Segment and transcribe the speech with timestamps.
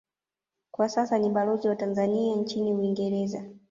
[0.71, 3.45] Kwa sasa ni balozi wa Tanzania nchini Uingereza